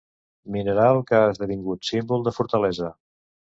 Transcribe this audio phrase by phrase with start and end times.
[0.55, 2.93] Mineral que ha esdevingut símbol de fortalesa.